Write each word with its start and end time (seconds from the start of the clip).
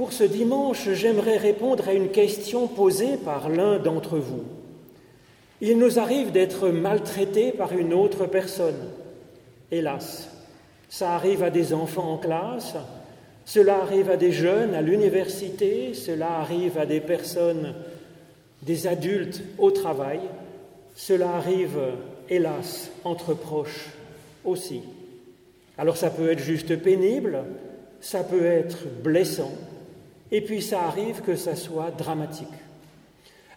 Pour 0.00 0.14
ce 0.14 0.24
dimanche, 0.24 0.88
j'aimerais 0.94 1.36
répondre 1.36 1.86
à 1.86 1.92
une 1.92 2.08
question 2.08 2.68
posée 2.68 3.18
par 3.22 3.50
l'un 3.50 3.78
d'entre 3.78 4.16
vous. 4.16 4.44
Il 5.60 5.76
nous 5.76 5.98
arrive 5.98 6.32
d'être 6.32 6.70
maltraités 6.70 7.52
par 7.52 7.74
une 7.74 7.92
autre 7.92 8.24
personne. 8.24 8.88
Hélas, 9.70 10.30
ça 10.88 11.12
arrive 11.12 11.42
à 11.42 11.50
des 11.50 11.74
enfants 11.74 12.14
en 12.14 12.16
classe, 12.16 12.76
cela 13.44 13.82
arrive 13.82 14.08
à 14.08 14.16
des 14.16 14.32
jeunes 14.32 14.74
à 14.74 14.80
l'université, 14.80 15.92
cela 15.92 16.38
arrive 16.38 16.78
à 16.78 16.86
des 16.86 17.00
personnes, 17.00 17.74
des 18.62 18.86
adultes 18.86 19.42
au 19.58 19.70
travail, 19.70 20.20
cela 20.96 21.32
arrive, 21.32 21.78
hélas, 22.30 22.90
entre 23.04 23.34
proches 23.34 23.90
aussi. 24.46 24.80
Alors 25.76 25.98
ça 25.98 26.08
peut 26.08 26.30
être 26.32 26.42
juste 26.42 26.74
pénible, 26.76 27.44
ça 28.00 28.24
peut 28.24 28.46
être 28.46 28.78
blessant, 29.02 29.52
et 30.32 30.40
puis 30.40 30.62
ça 30.62 30.82
arrive 30.82 31.22
que 31.22 31.36
ça 31.36 31.56
soit 31.56 31.90
dramatique. 31.90 32.48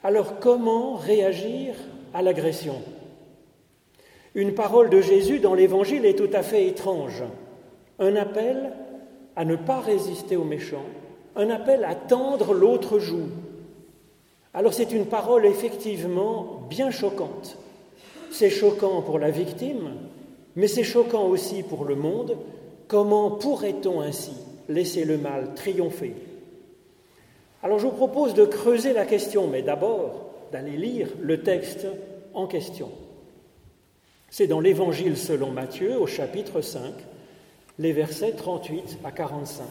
Alors 0.03 0.39
comment 0.39 0.95
réagir 0.95 1.75
à 2.13 2.21
l'agression? 2.21 2.81
Une 4.35 4.53
parole 4.53 4.89
de 4.89 4.99
Jésus 4.99 5.39
dans 5.39 5.53
l'Évangile 5.53 6.05
est 6.05 6.17
tout 6.17 6.29
à 6.34 6.41
fait 6.41 6.67
étrange. 6.67 7.23
Un 7.99 8.15
appel 8.15 8.73
à 9.35 9.45
ne 9.45 9.55
pas 9.55 9.79
résister 9.79 10.35
aux 10.35 10.43
méchants, 10.43 10.85
un 11.35 11.49
appel 11.49 11.85
à 11.85 11.95
tendre 11.95 12.53
l'autre 12.53 12.99
joue. 12.99 13.29
Alors 14.53 14.73
c'est 14.73 14.91
une 14.91 15.05
parole 15.05 15.45
effectivement 15.45 16.62
bien 16.70 16.91
choquante. 16.91 17.57
C'est 18.31 18.49
choquant 18.49 19.01
pour 19.03 19.20
la 19.20 19.29
victime, 19.29 19.91
mais 20.55 20.67
c'est 20.67 20.84
choquant 20.84 21.27
aussi 21.27 21.62
pour 21.63 21.85
le 21.85 21.95
monde. 21.95 22.37
Comment 22.87 23.31
pourrait-on 23.31 24.01
ainsi 24.01 24.34
laisser 24.67 25.05
le 25.05 25.17
mal 25.17 25.53
triompher? 25.55 26.13
Alors 27.63 27.80
je 27.80 27.85
vous 27.85 27.94
propose 27.94 28.34
de 28.34 28.44
creuser 28.44 28.91
la 28.91 29.05
question, 29.05 29.48
mais 29.48 29.62
d'abord 29.62 30.26
d'aller 30.51 30.76
lire 30.76 31.07
le 31.21 31.41
texte 31.41 31.87
en 32.34 32.46
question. 32.46 32.91
C'est 34.29 34.48
dans 34.48 34.60
l'Évangile 34.60 35.15
selon 35.15 35.51
Matthieu 35.51 35.98
au 35.98 36.05
chapitre 36.05 36.60
5, 36.60 36.93
les 37.79 37.93
versets 37.93 38.34
38 38.34 38.99
à 39.05 39.12
45. 39.12 39.63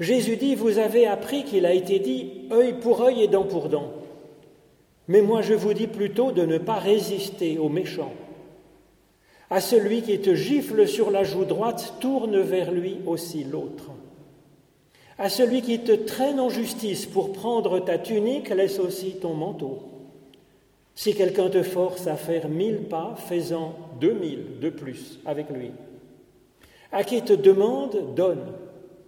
Jésus 0.00 0.36
dit, 0.36 0.54
vous 0.54 0.78
avez 0.78 1.06
appris 1.06 1.44
qu'il 1.44 1.66
a 1.66 1.74
été 1.74 1.98
dit 1.98 2.48
œil 2.50 2.72
pour 2.80 3.02
œil 3.02 3.22
et 3.22 3.28
dent 3.28 3.44
pour 3.44 3.68
dent. 3.68 3.92
Mais 5.08 5.20
moi 5.20 5.42
je 5.42 5.54
vous 5.54 5.74
dis 5.74 5.88
plutôt 5.88 6.32
de 6.32 6.46
ne 6.46 6.56
pas 6.56 6.78
résister 6.78 7.58
aux 7.58 7.68
méchants. 7.68 8.14
À 9.50 9.60
celui 9.60 10.00
qui 10.00 10.18
te 10.20 10.34
gifle 10.34 10.88
sur 10.88 11.10
la 11.10 11.22
joue 11.22 11.44
droite, 11.44 11.94
tourne 12.00 12.40
vers 12.40 12.72
lui 12.72 12.96
aussi 13.06 13.44
l'autre. 13.44 13.91
À 15.22 15.28
celui 15.28 15.62
qui 15.62 15.78
te 15.78 15.92
traîne 15.92 16.40
en 16.40 16.48
justice 16.48 17.06
pour 17.06 17.30
prendre 17.30 17.78
ta 17.78 17.96
tunique, 17.96 18.48
laisse 18.48 18.80
aussi 18.80 19.12
ton 19.20 19.34
manteau. 19.34 19.78
Si 20.96 21.14
quelqu'un 21.14 21.48
te 21.48 21.62
force 21.62 22.08
à 22.08 22.16
faire 22.16 22.48
mille 22.48 22.88
pas, 22.90 23.14
fais-en 23.28 23.72
deux 24.00 24.14
mille 24.14 24.58
de 24.60 24.68
plus 24.68 25.20
avec 25.24 25.48
lui. 25.50 25.70
À 26.90 27.04
qui 27.04 27.22
te 27.22 27.34
demande, 27.34 28.16
donne. 28.16 28.46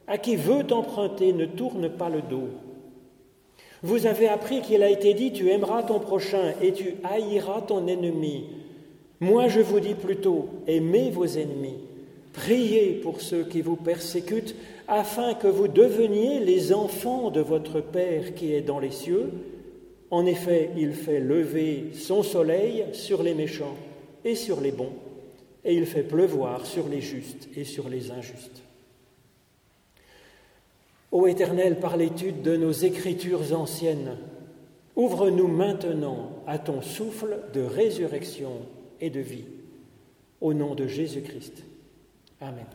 À 0.07 0.17
qui 0.17 0.37
veut 0.37 0.63
t'emprunter, 0.63 1.33
ne 1.33 1.47
tourne 1.47 1.89
pas 1.89 2.11
le 2.11 2.23
dos. 2.23 2.47
Vous 3.83 4.07
avez 4.07 4.29
appris 4.29 4.61
qu'il 4.61 4.85
a 4.85 4.91
été 4.91 5.15
dit, 5.15 5.33
tu 5.33 5.51
aimeras 5.51 5.83
ton 5.83 5.99
prochain 5.99 6.53
et 6.63 6.73
tu 6.73 6.95
haïras 7.03 7.63
ton 7.63 7.89
ennemi. 7.89 8.45
Moi 9.19 9.49
je 9.49 9.59
vous 9.59 9.81
dis 9.81 9.95
plutôt, 9.95 10.47
aimez 10.69 11.11
vos 11.11 11.27
ennemis, 11.27 11.81
priez 12.35 12.93
pour 12.93 13.23
ceux 13.23 13.45
qui 13.45 13.63
vous 13.63 13.77
persécutent, 13.77 14.55
afin 14.87 15.33
que 15.33 15.49
vous 15.49 15.69
deveniez 15.69 16.41
les 16.41 16.75
enfants 16.75 17.31
de 17.31 17.41
votre 17.41 17.81
Père 17.81 18.35
qui 18.35 18.53
est 18.53 18.61
dans 18.61 18.79
les 18.79 18.91
cieux. 18.91 19.31
En 20.11 20.27
effet, 20.27 20.71
il 20.77 20.93
fait 20.93 21.21
lever 21.21 21.87
son 21.95 22.23
soleil 22.23 22.85
sur 22.93 23.23
les 23.23 23.35
méchants 23.35 23.77
et 24.27 24.35
sur 24.35 24.61
les 24.61 24.73
bons 24.73 24.93
et 25.65 25.75
il 25.75 25.87
fait 25.87 26.03
pleuvoir 26.03 26.67
sur 26.67 26.89
les 26.89 27.01
justes 27.01 27.49
et 27.57 27.65
sur 27.65 27.89
les 27.89 28.11
injustes. 28.11 28.63
Ô 31.11 31.27
Éternel, 31.27 31.79
par 31.79 31.97
l'étude 31.97 32.43
de 32.43 32.57
nos 32.57 32.73
écritures 32.73 33.59
anciennes, 33.59 34.17
ouvre-nous 34.97 35.49
maintenant 35.49 36.43
à 36.47 36.59
ton 36.59 36.83
souffle 36.83 37.39
de 37.55 37.63
résurrection 37.63 38.53
et 39.01 39.11
de 39.11 39.21
vie. 39.21 39.45
Au 40.41 40.53
nom 40.53 40.75
de 40.75 40.87
Jésus-Christ. 40.87 41.65
Amen. 42.45 42.67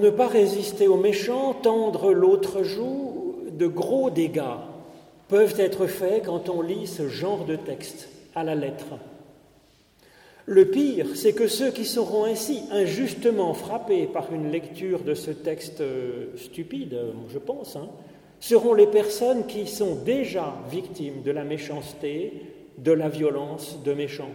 Ne 0.00 0.08
pas 0.08 0.28
résister 0.28 0.88
aux 0.88 0.96
méchants, 0.96 1.52
tendre 1.52 2.12
l'autre 2.12 2.62
joue, 2.62 3.36
de 3.52 3.66
gros 3.66 4.08
dégâts 4.08 4.56
peuvent 5.28 5.60
être 5.60 5.86
faits 5.86 6.24
quand 6.24 6.48
on 6.48 6.62
lit 6.62 6.86
ce 6.86 7.06
genre 7.08 7.44
de 7.44 7.56
texte 7.56 8.08
à 8.34 8.42
la 8.42 8.54
lettre. 8.54 8.86
Le 10.46 10.64
pire, 10.64 11.08
c'est 11.16 11.34
que 11.34 11.48
ceux 11.48 11.70
qui 11.70 11.84
seront 11.84 12.24
ainsi 12.24 12.62
injustement 12.70 13.52
frappés 13.52 14.06
par 14.06 14.32
une 14.32 14.50
lecture 14.50 15.00
de 15.00 15.12
ce 15.12 15.30
texte 15.32 15.82
euh, 15.82 16.28
stupide, 16.36 16.98
je 17.28 17.38
pense, 17.38 17.76
hein, 17.76 17.90
seront 18.40 18.72
les 18.72 18.86
personnes 18.86 19.46
qui 19.46 19.66
sont 19.66 19.96
déjà 19.96 20.56
victimes 20.70 21.20
de 21.22 21.30
la 21.30 21.44
méchanceté, 21.44 22.32
de 22.78 22.92
la 22.92 23.10
violence 23.10 23.78
de 23.84 23.92
méchants. 23.92 24.32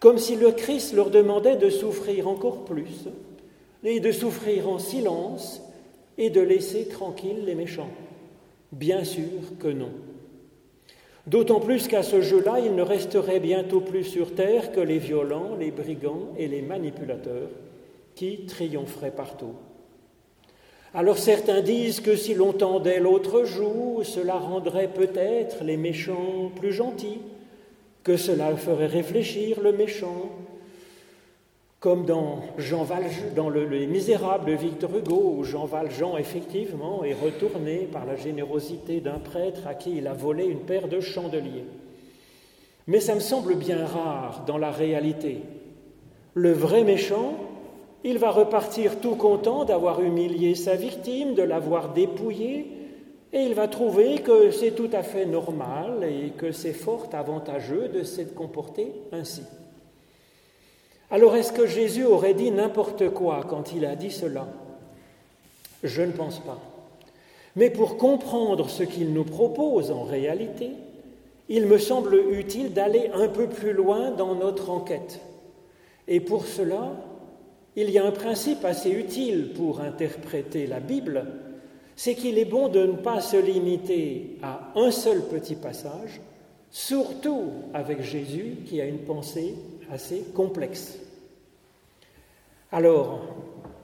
Comme 0.00 0.16
si 0.16 0.36
le 0.36 0.52
Christ 0.52 0.94
leur 0.94 1.10
demandait 1.10 1.56
de 1.56 1.68
souffrir 1.68 2.28
encore 2.28 2.64
plus 2.64 3.08
et 3.84 4.00
de 4.00 4.12
souffrir 4.12 4.68
en 4.68 4.78
silence 4.78 5.62
et 6.16 6.30
de 6.30 6.40
laisser 6.40 6.88
tranquilles 6.88 7.44
les 7.44 7.54
méchants 7.54 7.90
Bien 8.72 9.04
sûr 9.04 9.56
que 9.60 9.68
non. 9.68 9.92
D'autant 11.26 11.60
plus 11.60 11.86
qu'à 11.86 12.02
ce 12.02 12.20
jeu-là, 12.20 12.58
il 12.58 12.74
ne 12.74 12.82
resterait 12.82 13.40
bientôt 13.40 13.80
plus 13.80 14.04
sur 14.04 14.34
terre 14.34 14.72
que 14.72 14.80
les 14.80 14.98
violents, 14.98 15.56
les 15.58 15.70
brigands 15.70 16.30
et 16.36 16.48
les 16.48 16.60
manipulateurs 16.60 17.50
qui 18.14 18.46
triompheraient 18.46 19.10
partout. 19.10 19.54
Alors 20.92 21.18
certains 21.18 21.60
disent 21.60 22.00
que 22.00 22.14
si 22.14 22.34
l'on 22.34 22.52
tendait 22.52 23.00
l'autre 23.00 23.44
joue, 23.44 24.02
cela 24.04 24.34
rendrait 24.34 24.92
peut-être 24.92 25.64
les 25.64 25.76
méchants 25.76 26.50
plus 26.54 26.72
gentils, 26.72 27.20
que 28.04 28.16
cela 28.16 28.54
ferait 28.56 28.86
réfléchir 28.86 29.60
le 29.60 29.72
méchant, 29.72 30.30
comme 31.84 32.06
dans, 32.06 32.38
Jean 32.56 32.82
Valjean, 32.82 33.34
dans 33.36 33.50
le, 33.50 33.66
Les 33.66 33.86
Misérables 33.86 34.50
de 34.50 34.56
Victor 34.56 34.96
Hugo, 34.96 35.34
où 35.36 35.44
Jean 35.44 35.66
Valjean, 35.66 36.16
effectivement, 36.16 37.04
est 37.04 37.12
retourné 37.12 37.86
par 37.92 38.06
la 38.06 38.16
générosité 38.16 39.02
d'un 39.02 39.18
prêtre 39.18 39.66
à 39.66 39.74
qui 39.74 39.98
il 39.98 40.06
a 40.06 40.14
volé 40.14 40.46
une 40.46 40.60
paire 40.60 40.88
de 40.88 41.00
chandeliers. 41.00 41.66
Mais 42.86 43.00
ça 43.00 43.14
me 43.14 43.20
semble 43.20 43.56
bien 43.56 43.84
rare 43.84 44.44
dans 44.46 44.56
la 44.56 44.70
réalité. 44.70 45.42
Le 46.32 46.52
vrai 46.52 46.84
méchant, 46.84 47.34
il 48.02 48.16
va 48.16 48.30
repartir 48.30 48.98
tout 49.00 49.16
content 49.16 49.66
d'avoir 49.66 50.00
humilié 50.00 50.54
sa 50.54 50.76
victime, 50.76 51.34
de 51.34 51.42
l'avoir 51.42 51.92
dépouillé, 51.92 52.66
et 53.34 53.42
il 53.42 53.52
va 53.52 53.68
trouver 53.68 54.20
que 54.20 54.50
c'est 54.52 54.70
tout 54.70 54.90
à 54.94 55.02
fait 55.02 55.26
normal 55.26 56.02
et 56.02 56.30
que 56.30 56.50
c'est 56.50 56.72
fort 56.72 57.10
avantageux 57.12 57.88
de 57.88 58.04
se 58.04 58.22
comporter 58.22 58.90
ainsi. 59.12 59.42
Alors 61.14 61.36
est-ce 61.36 61.52
que 61.52 61.64
Jésus 61.64 62.04
aurait 62.04 62.34
dit 62.34 62.50
n'importe 62.50 63.08
quoi 63.10 63.46
quand 63.48 63.72
il 63.72 63.84
a 63.84 63.94
dit 63.94 64.10
cela? 64.10 64.48
Je 65.84 66.02
ne 66.02 66.10
pense 66.10 66.40
pas. 66.40 66.60
Mais 67.54 67.70
pour 67.70 67.98
comprendre 67.98 68.68
ce 68.68 68.82
qu'il 68.82 69.12
nous 69.12 69.22
propose 69.22 69.92
en 69.92 70.02
réalité, 70.02 70.70
il 71.48 71.66
me 71.66 71.78
semble 71.78 72.16
utile 72.32 72.72
d'aller 72.72 73.12
un 73.14 73.28
peu 73.28 73.46
plus 73.46 73.72
loin 73.72 74.10
dans 74.10 74.34
notre 74.34 74.70
enquête. 74.70 75.20
Et 76.08 76.18
pour 76.18 76.46
cela, 76.46 76.96
il 77.76 77.90
y 77.90 77.98
a 77.98 78.04
un 78.04 78.10
principe 78.10 78.64
assez 78.64 78.90
utile 78.90 79.52
pour 79.54 79.82
interpréter 79.82 80.66
la 80.66 80.80
Bible, 80.80 81.26
c'est 81.94 82.16
qu'il 82.16 82.38
est 82.38 82.44
bon 82.44 82.66
de 82.66 82.86
ne 82.86 82.96
pas 82.96 83.20
se 83.20 83.36
limiter 83.36 84.36
à 84.42 84.72
un 84.74 84.90
seul 84.90 85.22
petit 85.22 85.54
passage, 85.54 86.20
surtout 86.72 87.52
avec 87.72 88.02
Jésus 88.02 88.56
qui 88.66 88.80
a 88.80 88.84
une 88.84 89.04
pensée 89.04 89.54
assez 89.92 90.24
complexe. 90.34 90.98
Alors, 92.74 93.20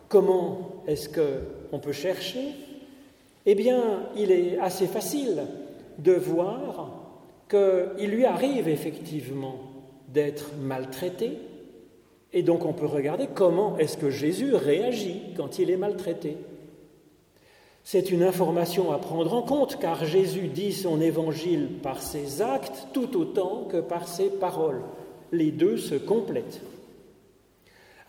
comment 0.09 0.83
est-ce 0.89 1.09
qu'on 1.09 1.79
peut 1.79 1.93
chercher? 1.93 2.41
Eh 3.47 3.55
bien, 3.55 4.09
il 4.17 4.33
est 4.33 4.59
assez 4.59 4.89
facile 4.89 5.45
de 5.99 6.11
voir 6.11 6.91
qu'il 7.49 8.11
lui 8.11 8.25
arrive 8.25 8.69
effectivement 8.69 9.61
d'être 10.09 10.51
maltraité, 10.61 11.39
et 12.33 12.43
donc 12.43 12.65
on 12.65 12.73
peut 12.73 12.87
regarder 12.87 13.29
comment 13.33 13.79
est-ce 13.79 13.97
que 13.97 14.11
Jésus 14.11 14.57
réagit 14.57 15.23
quand 15.37 15.61
il 15.61 15.71
est 15.71 15.77
maltraité. 15.77 16.37
C'est 17.85 18.11
une 18.11 18.25
information 18.25 18.91
à 18.91 18.99
prendre 18.99 19.35
en 19.35 19.43
compte 19.43 19.79
car 19.79 20.05
Jésus 20.05 20.49
dit 20.49 20.73
son 20.73 21.01
évangile 21.01 21.69
par 21.81 22.03
ses 22.03 22.43
actes 22.43 22.89
tout 22.93 23.17
autant 23.17 23.69
que 23.71 23.81
par 23.81 24.09
ses 24.09 24.31
paroles. 24.31 24.83
Les 25.31 25.53
deux 25.53 25.77
se 25.77 25.95
complètent. 25.95 26.61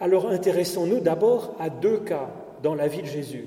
Alors 0.01 0.27
intéressons-nous 0.27 0.99
d'abord 0.99 1.55
à 1.59 1.69
deux 1.69 1.99
cas 1.99 2.31
dans 2.63 2.73
la 2.73 2.87
vie 2.87 3.03
de 3.03 3.07
Jésus. 3.07 3.45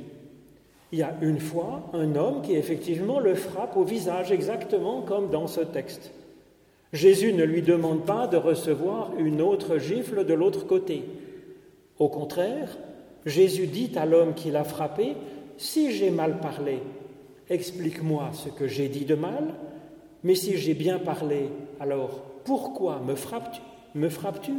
Il 0.92 1.00
y 1.00 1.02
a 1.02 1.16
une 1.20 1.40
fois 1.40 1.90
un 1.92 2.14
homme 2.14 2.42
qui 2.42 2.54
effectivement 2.54 3.18
le 3.18 3.34
frappe 3.34 3.76
au 3.76 3.82
visage 3.82 4.30
exactement 4.30 5.02
comme 5.02 5.30
dans 5.30 5.48
ce 5.48 5.62
texte. 5.62 6.12
Jésus 6.92 7.32
ne 7.32 7.42
lui 7.42 7.62
demande 7.62 8.06
pas 8.06 8.28
de 8.28 8.36
recevoir 8.36 9.10
une 9.18 9.42
autre 9.42 9.78
gifle 9.78 10.24
de 10.24 10.32
l'autre 10.32 10.64
côté. 10.64 11.02
Au 11.98 12.08
contraire, 12.08 12.78
Jésus 13.26 13.66
dit 13.66 13.90
à 13.96 14.06
l'homme 14.06 14.34
qui 14.34 14.52
l'a 14.52 14.62
frappé, 14.62 15.16
Si 15.56 15.90
j'ai 15.90 16.10
mal 16.10 16.38
parlé, 16.38 16.78
explique-moi 17.50 18.30
ce 18.32 18.48
que 18.48 18.68
j'ai 18.68 18.86
dit 18.86 19.06
de 19.06 19.16
mal, 19.16 19.54
mais 20.22 20.36
si 20.36 20.56
j'ai 20.56 20.74
bien 20.74 21.00
parlé, 21.00 21.48
alors 21.80 22.22
pourquoi 22.44 23.00
me 23.04 23.16
frappes-tu 23.16 23.60
Me 23.96 24.08
frappes-tu? 24.08 24.52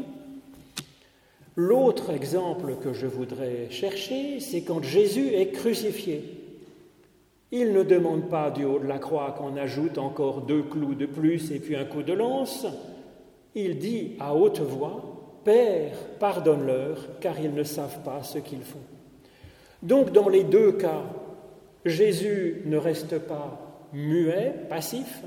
L'autre 1.55 2.11
exemple 2.11 2.75
que 2.83 2.91
je 2.93 3.07
voudrais 3.07 3.69
chercher, 3.69 4.39
c'est 4.41 4.63
quand 4.63 4.83
Jésus 4.83 5.33
est 5.33 5.51
crucifié. 5.51 6.23
Il 7.51 7.71
ne 7.71 7.83
demande 7.83 8.29
pas 8.29 8.51
du 8.51 8.65
haut 8.65 8.79
de 8.79 8.87
la 8.87 8.99
croix 8.99 9.33
qu'on 9.37 9.55
ajoute 9.55 9.97
encore 9.97 10.41
deux 10.41 10.63
clous 10.63 10.95
de 10.95 11.05
plus 11.05 11.51
et 11.51 11.59
puis 11.59 11.77
un 11.77 11.85
coup 11.85 12.03
de 12.03 12.11
lance. 12.11 12.65
Il 13.55 13.77
dit 13.77 14.13
à 14.19 14.35
haute 14.35 14.59
voix, 14.59 15.15
Père, 15.45 15.95
pardonne-leur, 16.19 17.19
car 17.21 17.39
ils 17.39 17.53
ne 17.53 17.63
savent 17.63 18.01
pas 18.03 18.23
ce 18.23 18.39
qu'ils 18.39 18.63
font. 18.63 18.79
Donc 19.81 20.11
dans 20.11 20.27
les 20.27 20.43
deux 20.43 20.73
cas, 20.73 21.03
Jésus 21.85 22.63
ne 22.65 22.77
reste 22.77 23.19
pas 23.19 23.87
muet, 23.93 24.53
passif, 24.67 25.21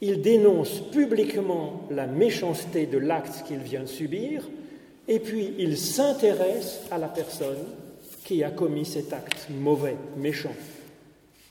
il 0.00 0.20
dénonce 0.20 0.80
publiquement 0.80 1.84
la 1.90 2.06
méchanceté 2.06 2.86
de 2.86 2.98
l'acte 2.98 3.44
qu'il 3.46 3.58
vient 3.58 3.82
de 3.82 3.86
subir, 3.86 4.48
et 5.08 5.18
puis 5.18 5.54
il 5.58 5.76
s'intéresse 5.76 6.82
à 6.90 6.98
la 6.98 7.08
personne 7.08 7.64
qui 8.24 8.44
a 8.44 8.50
commis 8.50 8.84
cet 8.84 9.12
acte 9.14 9.48
mauvais, 9.50 9.96
méchant. 10.18 10.54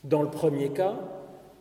Dans 0.04 0.22
le 0.22 0.30
premier 0.30 0.70
cas, 0.70 0.96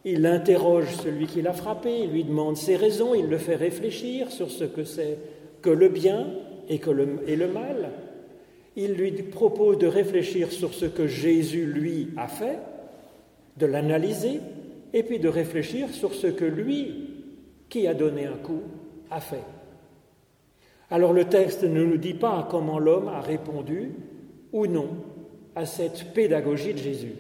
il 0.06 0.26
interroge 0.28 0.96
celui 1.04 1.26
qui 1.26 1.42
l'a 1.42 1.54
frappé, 1.54 2.04
il 2.04 2.12
lui 2.12 2.24
demande 2.24 2.56
ses 2.56 2.76
raisons, 2.76 3.16
il 3.16 3.26
le 3.26 3.40
fait 3.40 3.56
réfléchir 3.56 4.32
sur 4.32 4.52
ce 4.52 4.64
que 4.64 4.84
c'est 4.84 5.18
que 5.62 5.72
le 5.72 5.90
bien 5.90 6.28
et, 6.70 6.78
que 6.78 6.92
le, 6.92 7.20
le 7.28 7.48
mal. 7.48 7.92
Il 8.76 8.94
lui 8.94 9.12
propose 9.12 9.80
de 9.80 9.88
réfléchir 9.88 10.52
sur 10.52 10.76
ce 10.76 10.86
que 10.86 11.08
Jésus, 11.08 11.66
lui, 11.66 12.10
a 12.16 12.28
fait, 12.28 12.60
de 13.58 13.66
l'analyser, 13.66 14.40
et 14.94 15.02
puis 15.02 15.18
de 15.20 15.28
réfléchir 15.28 15.90
sur 15.90 16.14
ce 16.14 16.28
que 16.28 16.46
lui, 16.46 17.10
qui 17.70 17.88
a 17.88 17.96
donné 17.96 18.28
un 18.28 18.38
coup, 18.38 18.62
a 19.10 19.20
fait. 19.20 19.44
Alors 20.90 21.14
le 21.14 21.26
texte 21.26 21.64
ne 21.64 21.84
nous 21.84 21.98
dit 21.98 22.14
pas 22.14 22.48
comment 22.50 22.80
l'homme 22.80 23.10
a 23.10 23.22
répondu 23.22 23.92
ou 24.54 24.68
non 24.68 24.90
à 25.56 25.66
cette 25.66 26.14
pédagogie 26.14 26.74
de 26.74 26.80
Jésus. 26.80 27.16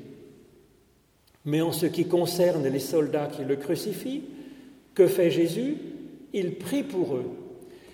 Mais 1.45 1.61
en 1.61 1.71
ce 1.71 1.85
qui 1.85 2.07
concerne 2.07 2.67
les 2.67 2.79
soldats 2.79 3.27
qui 3.27 3.43
le 3.43 3.55
crucifient, 3.55 4.23
que 4.93 5.07
fait 5.07 5.29
Jésus? 5.29 5.77
Il 6.33 6.55
prie 6.55 6.83
pour 6.83 7.15
eux. 7.15 7.25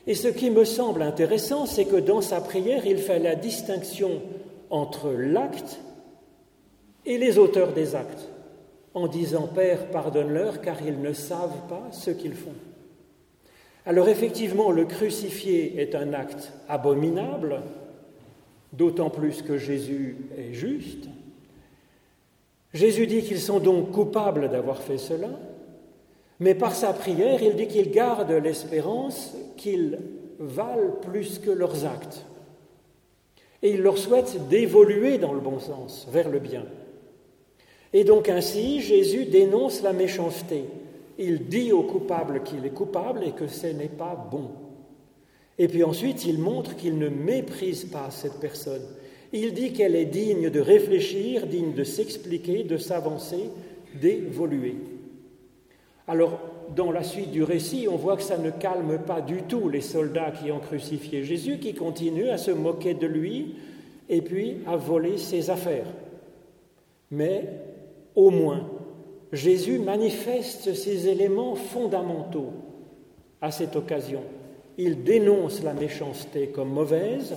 Et 0.08 0.16
ce 0.16 0.28
qui 0.28 0.50
me 0.50 0.66
semble 0.66 1.02
intéressant, 1.02 1.66
c'est 1.66 1.86
que 1.86 1.98
dans 1.98 2.22
sa 2.22 2.42
prière, 2.42 2.86
il 2.86 2.98
fait 2.98 3.20
la 3.20 3.36
distinction 3.36 4.22
entre 4.70 5.12
l'acte 5.12 5.80
et 7.06 7.18
les 7.18 7.38
auteurs 7.38 7.74
des 7.74 7.96
actes, 7.96 8.30
en 8.94 9.08
disant 9.08 9.48
Père, 9.48 9.88
pardonne-leur, 9.92 10.62
car 10.62 10.78
ils 10.86 11.00
ne 11.00 11.14
savent 11.14 11.68
pas 11.70 11.88
ce 11.92 12.12
qu'ils 12.12 12.34
font. 12.34 12.56
Alors 13.86 14.08
effectivement, 14.08 14.72
le 14.72 14.86
crucifié 14.86 15.82
est 15.82 15.96
un 15.96 16.14
acte 16.14 16.54
abominable, 16.70 17.62
d'autant 18.72 19.10
plus 19.10 19.42
que 19.42 19.58
Jésus 19.58 20.18
est 20.38 20.54
juste. 20.54 21.10
Jésus 22.74 23.08
dit 23.08 23.22
qu'ils 23.22 23.42
sont 23.42 23.60
donc 23.60 23.92
coupables 23.92 24.50
d'avoir 24.50 24.82
fait 24.82 24.98
cela, 24.98 25.30
mais 26.40 26.56
par 26.56 26.74
sa 26.74 26.94
prière, 26.94 27.44
il 27.44 27.56
dit 27.56 27.68
qu'ils 27.68 27.92
gardent 27.92 28.32
l'espérance 28.32 29.36
qu'ils 29.58 30.00
valent 30.40 31.00
plus 31.02 31.40
que 31.40 31.52
leurs 31.52 31.86
actes. 31.86 32.26
Et 33.62 33.72
il 33.72 33.82
leur 33.82 33.98
souhaite 33.98 34.48
d'évoluer 34.50 35.18
dans 35.18 35.34
le 35.34 35.40
bon 35.40 35.60
sens, 35.60 36.08
vers 36.12 36.30
le 36.30 36.40
bien. 36.40 36.66
Et 37.94 38.04
donc 38.04 38.28
ainsi, 38.28 38.82
Jésus 38.82 39.26
dénonce 39.26 39.84
la 39.84 39.94
méchanceté 39.94 40.66
il 41.18 41.48
dit 41.48 41.72
au 41.72 41.84
coupable 41.84 42.44
qu'il 42.44 42.66
est 42.66 42.74
coupable 42.74 43.24
et 43.24 43.32
que 43.32 43.48
ce 43.48 43.68
n'est 43.68 43.88
pas 43.88 44.16
bon. 44.32 44.52
Et 45.58 45.68
puis 45.68 45.84
ensuite, 45.84 46.26
il 46.26 46.40
montre 46.40 46.76
qu'il 46.76 46.98
ne 46.98 47.10
méprise 47.10 47.86
pas 47.86 48.10
cette 48.10 48.40
personne. 48.40 48.82
Il 49.32 49.54
dit 49.54 49.74
qu'elle 49.74 49.96
est 49.96 50.06
digne 50.06 50.50
de 50.50 50.60
réfléchir, 50.60 51.48
digne 51.48 51.74
de 51.74 51.84
s'expliquer, 51.84 52.64
de 52.64 52.78
s'avancer, 52.78 53.50
d'évoluer. 54.00 54.76
Alors, 56.08 56.40
dans 56.76 56.92
la 56.92 57.04
suite 57.04 57.32
du 57.32 57.44
récit, 57.44 57.88
on 57.90 57.96
voit 57.96 58.18
que 58.18 58.24
ça 58.24 58.38
ne 58.38 58.50
calme 58.50 59.00
pas 59.06 59.22
du 59.22 59.44
tout 59.44 59.70
les 59.70 59.82
soldats 59.82 60.32
qui 60.32 60.52
ont 60.52 60.60
crucifié 60.60 61.24
Jésus, 61.24 61.60
qui 61.60 61.74
continuent 61.74 62.30
à 62.30 62.38
se 62.38 62.52
moquer 62.52 62.94
de 62.94 63.08
lui 63.08 63.56
et 64.10 64.22
puis 64.22 64.58
à 64.68 64.76
voler 64.76 65.18
ses 65.18 65.50
affaires. 65.50 65.88
Mais 67.12 67.48
au 68.16 68.30
moins, 68.32 68.70
Jésus 69.34 69.80
manifeste 69.80 70.76
ces 70.76 71.08
éléments 71.08 71.56
fondamentaux 71.56 72.54
à 73.42 73.50
cette 73.50 73.76
occasion. 73.76 74.22
Il 74.78 75.04
dénonce 75.04 75.64
la 75.64 75.74
méchanceté 75.74 76.50
comme 76.50 76.70
mauvaise 76.70 77.34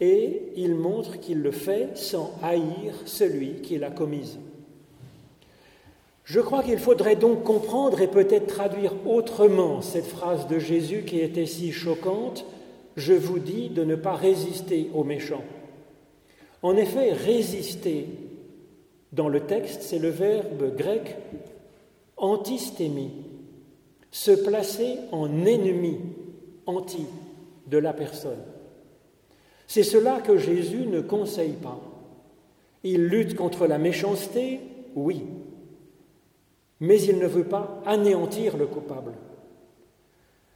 et 0.00 0.42
il 0.56 0.76
montre 0.76 1.18
qu'il 1.18 1.42
le 1.42 1.50
fait 1.50 1.96
sans 1.96 2.32
haïr 2.40 2.94
celui 3.04 3.54
qui 3.62 3.78
l'a 3.78 3.90
commise. 3.90 4.38
Je 6.22 6.40
crois 6.40 6.62
qu'il 6.62 6.78
faudrait 6.78 7.16
donc 7.16 7.42
comprendre 7.42 8.00
et 8.00 8.06
peut-être 8.06 8.46
traduire 8.46 8.94
autrement 9.04 9.82
cette 9.82 10.06
phrase 10.06 10.46
de 10.46 10.60
Jésus 10.60 11.02
qui 11.04 11.18
était 11.18 11.46
si 11.46 11.72
choquante, 11.72 12.46
Je 12.96 13.14
vous 13.14 13.38
dis 13.38 13.70
de 13.70 13.84
ne 13.84 13.96
pas 13.96 14.14
résister 14.14 14.90
aux 14.94 15.02
méchants. 15.02 15.44
En 16.62 16.76
effet, 16.76 17.12
résister 17.12 18.06
dans 19.12 19.28
le 19.28 19.40
texte, 19.40 19.82
c'est 19.82 19.98
le 19.98 20.08
verbe 20.08 20.74
grec 20.76 21.16
antistémie, 22.16 23.12
se 24.10 24.30
placer 24.30 24.98
en 25.10 25.44
ennemi, 25.44 25.98
anti 26.66 27.06
de 27.66 27.78
la 27.78 27.92
personne. 27.92 28.42
C'est 29.66 29.82
cela 29.82 30.20
que 30.20 30.38
Jésus 30.38 30.86
ne 30.86 31.00
conseille 31.00 31.52
pas. 31.52 31.80
Il 32.84 33.06
lutte 33.06 33.36
contre 33.36 33.66
la 33.66 33.78
méchanceté, 33.78 34.60
oui, 34.94 35.24
mais 36.80 37.00
il 37.00 37.18
ne 37.18 37.26
veut 37.26 37.44
pas 37.44 37.80
anéantir 37.86 38.56
le 38.56 38.66
coupable. 38.66 39.12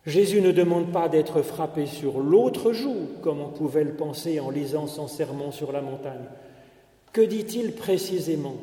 Jésus 0.04 0.40
ne 0.40 0.52
demande 0.52 0.92
pas 0.92 1.08
d'être 1.08 1.42
frappé 1.42 1.86
sur 1.86 2.20
l'autre 2.20 2.72
joue, 2.72 3.08
comme 3.22 3.40
on 3.40 3.48
pouvait 3.48 3.84
le 3.84 3.94
penser 3.94 4.38
en 4.38 4.50
lisant 4.50 4.86
son 4.86 5.08
sermon 5.08 5.50
sur 5.50 5.72
la 5.72 5.82
montagne. 5.82 6.26
Que 7.16 7.22
dit-il 7.22 7.72
précisément 7.72 8.56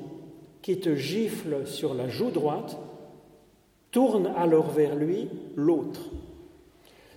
Qui 0.62 0.80
te 0.80 0.94
gifle 0.94 1.66
sur 1.66 1.96
la 1.96 2.08
joue 2.08 2.30
droite, 2.30 2.78
tourne 3.90 4.32
alors 4.38 4.70
vers 4.70 4.96
lui 4.96 5.28
l'autre. 5.56 6.12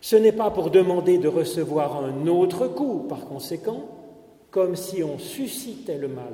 Ce 0.01 0.17
n'est 0.17 0.33
pas 0.33 0.51
pour 0.51 0.71
demander 0.71 1.19
de 1.19 1.29
recevoir 1.29 2.03
un 2.03 2.27
autre 2.27 2.69
coup, 2.69 3.05
par 3.07 3.27
conséquent, 3.27 3.85
comme 4.51 4.77
si 4.77 5.03
on 5.03 5.19
suscitait 5.19 5.99
le 5.99 6.09
mal. 6.09 6.33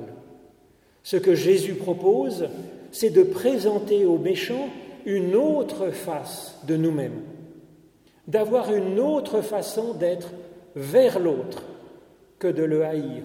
Ce 1.03 1.17
que 1.17 1.35
Jésus 1.35 1.73
propose, 1.73 2.47
c'est 2.93 3.09
de 3.09 3.23
présenter 3.23 4.05
aux 4.05 4.17
méchants 4.17 4.69
une 5.05 5.35
autre 5.35 5.89
face 5.89 6.57
de 6.65 6.77
nous-mêmes, 6.77 7.23
d'avoir 8.29 8.73
une 8.73 9.01
autre 9.01 9.41
façon 9.41 9.95
d'être 9.95 10.29
vers 10.77 11.19
l'autre 11.19 11.63
que 12.39 12.47
de 12.47 12.63
le 12.63 12.85
haïr 12.85 13.23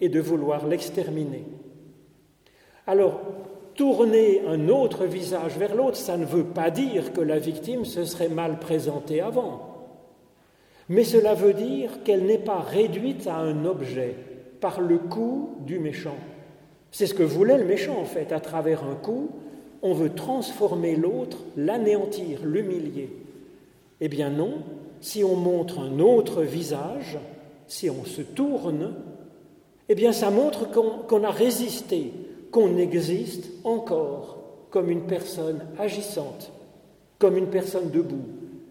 et 0.00 0.08
de 0.08 0.20
vouloir 0.20 0.66
l'exterminer. 0.66 1.44
Alors, 2.86 3.20
tourner 3.74 4.42
un 4.46 4.68
autre 4.68 5.04
visage 5.04 5.56
vers 5.58 5.74
l'autre, 5.74 5.96
ça 5.96 6.16
ne 6.16 6.24
veut 6.24 6.44
pas 6.44 6.70
dire 6.70 7.12
que 7.12 7.20
la 7.20 7.38
victime 7.38 7.84
se 7.84 8.04
serait 8.04 8.28
mal 8.28 8.58
présentée 8.58 9.20
avant. 9.20 9.66
mais 10.88 11.04
cela 11.04 11.34
veut 11.34 11.54
dire 11.54 12.02
qu'elle 12.02 12.24
n'est 12.24 12.38
pas 12.38 12.58
réduite 12.60 13.28
à 13.28 13.36
un 13.36 13.64
objet 13.64 14.16
par 14.60 14.80
le 14.80 14.98
coup 14.98 15.50
du 15.60 15.78
méchant. 15.78 16.16
C'est 16.90 17.06
ce 17.06 17.14
que 17.14 17.22
voulait 17.22 17.58
le 17.58 17.64
méchant 17.64 17.98
en 18.00 18.04
fait. 18.04 18.32
À 18.32 18.40
travers 18.40 18.84
un 18.84 18.96
coup, 18.96 19.30
on 19.82 19.94
veut 19.94 20.10
transformer 20.10 20.96
l'autre, 20.96 21.38
l'anéantir, 21.56 22.44
l'humilier. 22.44 23.10
Eh 24.00 24.08
bien 24.08 24.30
non, 24.30 24.62
si 25.00 25.24
on 25.24 25.36
montre 25.36 25.78
un 25.78 25.98
autre 26.00 26.42
visage, 26.42 27.18
si 27.66 27.88
on 27.88 28.04
se 28.04 28.22
tourne, 28.22 28.94
eh 29.92 29.96
bien 29.96 30.12
ça 30.12 30.30
montre 30.30 30.70
qu'on 30.70 31.24
a 31.24 31.30
résisté, 31.32 32.12
qu'on 32.52 32.76
existe 32.76 33.50
encore 33.64 34.38
comme 34.70 34.88
une 34.88 35.02
personne 35.02 35.66
agissante, 35.80 36.52
comme 37.18 37.36
une 37.36 37.48
personne 37.48 37.90
debout, 37.90 38.24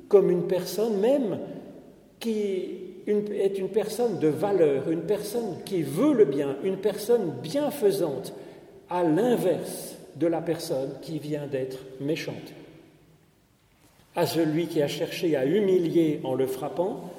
comme 0.07 0.31
une 0.31 0.47
personne 0.47 0.97
même 1.01 1.39
qui 2.21 2.71
est 3.05 3.59
une 3.59 3.67
personne 3.67 4.19
de 4.19 4.29
valeur, 4.29 4.89
une 4.89 5.01
personne 5.01 5.57
qui 5.65 5.81
veut 5.81 6.13
le 6.13 6.23
bien, 6.23 6.55
une 6.63 6.77
personne 6.77 7.33
bienfaisante, 7.43 8.33
à 8.89 9.03
l'inverse 9.03 9.97
de 10.15 10.25
la 10.25 10.39
personne 10.39 10.91
qui 11.01 11.19
vient 11.19 11.47
d'être 11.47 11.79
méchante. 11.99 12.53
À 14.15 14.25
celui 14.25 14.67
qui 14.67 14.81
a 14.81 14.87
cherché 14.87 15.35
à 15.35 15.45
humilier 15.45 16.21
en 16.23 16.33
le 16.33 16.47
frappant, 16.47 17.11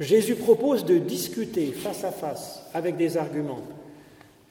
Jésus 0.00 0.36
propose 0.36 0.84
de 0.84 0.98
discuter 0.98 1.66
face 1.66 2.04
à 2.04 2.12
face 2.12 2.64
avec 2.72 2.96
des 2.96 3.16
arguments. 3.16 3.62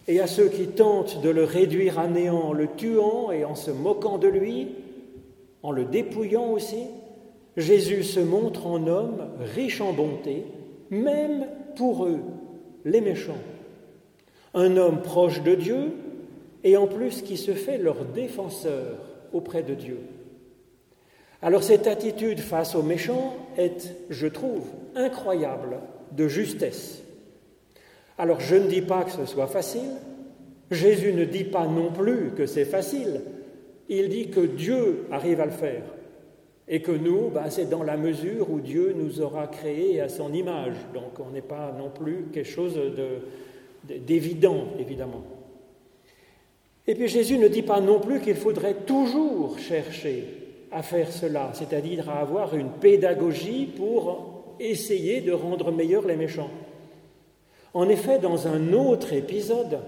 Et 0.08 0.20
à 0.20 0.27
ceux 0.27 0.50
qui 0.50 0.68
tentent 0.68 1.22
de 1.22 1.30
le 1.30 1.44
réduire 1.44 2.00
à 2.00 2.08
néant 2.08 2.39
en 2.39 2.54
le 2.54 2.68
tuant 2.68 3.32
et 3.32 3.46
en 3.46 3.56
se 3.56 3.72
moquant 3.72 4.18
de 4.18 4.27
lui, 4.27 4.70
en 5.63 5.72
le 5.72 5.86
dépouillant 5.86 6.51
aussi, 6.51 6.84
Jésus 7.56 8.04
se 8.04 8.20
montre 8.20 8.68
en 8.68 8.88
homme 8.88 9.30
riche 9.56 9.82
en 9.82 9.94
bonté, 9.94 10.44
même 10.89 11.48
pour 11.75 12.06
eux, 12.06 12.20
les 12.86 13.01
méchants. 13.01 13.38
Un 14.54 14.77
homme 14.77 15.01
proche 15.01 15.42
de 15.44 15.56
Dieu 15.56 15.92
et 16.63 16.77
en 16.77 16.88
plus 16.88 17.22
qui 17.22 17.38
se 17.38 17.54
fait 17.54 17.77
leur 17.77 18.06
défenseur 18.06 18.98
auprès 19.34 19.63
de 19.63 19.74
Dieu. 19.74 20.00
Alors 21.41 21.63
cette 21.63 21.88
attitude 21.88 22.39
face 22.39 22.75
aux 22.75 22.84
méchants 22.84 23.36
est, 23.58 23.94
je 24.10 24.27
trouve, 24.27 24.65
incroyable 24.96 25.77
de 26.12 26.27
justesse. 26.27 27.03
Alors 28.17 28.39
je 28.39 28.56
ne 28.56 28.67
dis 28.67 28.82
pas 28.82 29.03
que 29.03 29.12
ce 29.12 29.25
soit 29.25 29.48
facile, 29.48 29.91
Jésus 30.72 31.13
ne 31.13 31.25
dit 31.25 31.44
pas 31.44 31.67
non 31.67 31.91
plus 31.91 32.32
que 32.32 32.46
c'est 32.46 32.65
facile, 32.65 33.22
il 33.89 34.10
dit 34.10 34.29
que 34.29 34.41
Dieu 34.41 35.06
arrive 35.12 35.39
à 35.39 35.46
le 35.46 35.51
faire. 35.51 35.84
Et 36.70 36.82
que 36.82 36.91
nous, 36.91 37.29
ben, 37.29 37.50
c'est 37.50 37.70
dans 37.70 37.84
la 37.84 37.96
mesure 37.96 38.51
où 38.51 38.60
Dieu 38.60 38.94
nous 38.94 39.22
aura 39.22 39.48
créés 39.48 40.01
à 40.01 40.10
son 40.10 40.34
image. 40.34 40.75
Donc 40.94 41.17
on 41.20 41.32
n'est 41.32 41.41
pas 41.41 41.74
non 41.77 41.89
plus 41.89 42.25
quelque 42.34 42.50
chose 42.50 42.77
d'évident, 43.86 44.65
évidemment. 44.77 45.24
Et 46.86 46.96
puis 46.96 47.08
Jésus 47.08 47.38
ne 47.38 47.48
dit 47.48 47.62
pas 47.62 47.79
non 47.79 48.01
plus 48.01 48.20
qu'il 48.20 48.36
faudrait 48.36 48.74
toujours 48.86 49.58
chercher 49.60 50.25
à 50.72 50.82
faire 50.82 51.12
cela, 51.12 51.52
c'est-à-dire 51.54 52.10
à 52.10 52.20
avoir 52.20 52.56
une 52.56 52.70
pédagogie 52.70 53.66
pour 53.66 54.56
essayer 54.60 55.22
de 55.22 55.32
rendre 55.32 55.72
meilleurs 55.72 56.08
les 56.08 56.16
méchants. 56.16 56.50
En 57.74 57.90
effet, 57.90 58.20
dans 58.20 58.48
un 58.48 58.74
autre 58.74 59.14
épisode, 59.14 59.80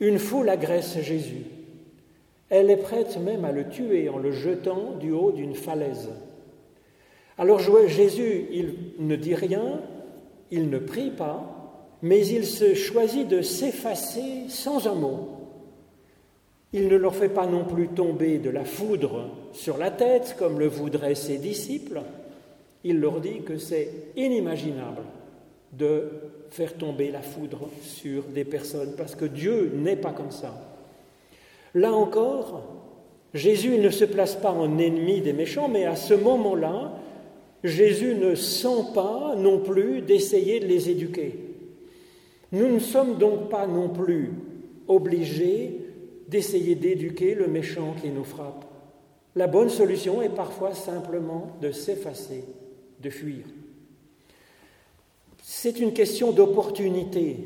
une 0.00 0.18
foule 0.18 0.48
agresse 0.48 1.00
Jésus. 1.00 1.46
Elle 2.50 2.70
est 2.70 2.76
prête 2.76 3.18
même 3.18 3.44
à 3.44 3.52
le 3.52 3.68
tuer 3.68 4.08
en 4.08 4.18
le 4.18 4.32
jetant 4.32 4.92
du 5.00 5.12
haut 5.12 5.32
d'une 5.32 5.54
falaise. 5.54 6.10
Alors 7.36 7.60
Jésus, 7.60 8.46
il 8.52 8.74
ne 8.98 9.16
dit 9.16 9.34
rien, 9.34 9.80
il 10.50 10.70
ne 10.70 10.78
prie 10.78 11.10
pas, 11.10 11.58
mais 12.02 12.26
il 12.26 12.46
se 12.46 12.74
choisit 12.74 13.28
de 13.28 13.42
s'effacer 13.42 14.48
sans 14.48 14.86
un 14.86 14.94
mot. 14.94 15.37
Il 16.72 16.88
ne 16.88 16.96
leur 16.96 17.14
fait 17.14 17.30
pas 17.30 17.46
non 17.46 17.64
plus 17.64 17.88
tomber 17.88 18.38
de 18.38 18.50
la 18.50 18.64
foudre 18.64 19.30
sur 19.52 19.78
la 19.78 19.90
tête 19.90 20.36
comme 20.38 20.58
le 20.58 20.66
voudraient 20.66 21.14
ses 21.14 21.38
disciples. 21.38 22.02
Il 22.84 23.00
leur 23.00 23.20
dit 23.20 23.40
que 23.40 23.56
c'est 23.56 23.90
inimaginable 24.16 25.02
de 25.72 26.10
faire 26.50 26.74
tomber 26.74 27.10
la 27.10 27.22
foudre 27.22 27.68
sur 27.82 28.24
des 28.24 28.44
personnes 28.44 28.94
parce 28.96 29.14
que 29.14 29.24
Dieu 29.24 29.72
n'est 29.74 29.96
pas 29.96 30.12
comme 30.12 30.30
ça. 30.30 30.54
Là 31.74 31.92
encore, 31.92 32.62
Jésus 33.34 33.78
ne 33.78 33.90
se 33.90 34.04
place 34.04 34.34
pas 34.36 34.50
en 34.50 34.78
ennemi 34.78 35.20
des 35.20 35.32
méchants, 35.32 35.68
mais 35.68 35.84
à 35.84 35.96
ce 35.96 36.14
moment-là, 36.14 36.92
Jésus 37.64 38.14
ne 38.14 38.34
sent 38.34 38.92
pas 38.94 39.34
non 39.36 39.58
plus 39.58 40.00
d'essayer 40.00 40.60
de 40.60 40.66
les 40.66 40.90
éduquer. 40.90 41.34
Nous 42.52 42.68
ne 42.68 42.78
sommes 42.78 43.18
donc 43.18 43.48
pas 43.48 43.66
non 43.66 43.88
plus 43.88 44.32
obligés 44.86 45.87
d'essayer 46.28 46.74
d'éduquer 46.74 47.34
le 47.34 47.48
méchant 47.48 47.94
qui 48.00 48.10
nous 48.10 48.24
frappe. 48.24 48.64
La 49.34 49.46
bonne 49.46 49.70
solution 49.70 50.22
est 50.22 50.34
parfois 50.34 50.74
simplement 50.74 51.56
de 51.60 51.72
s'effacer, 51.72 52.44
de 53.00 53.10
fuir. 53.10 53.44
C'est 55.42 55.80
une 55.80 55.92
question 55.92 56.32
d'opportunité, 56.32 57.36